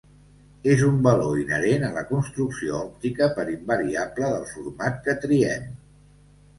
[0.75, 5.75] És un valor inherent a la construcció òptica per invariable del format que triem.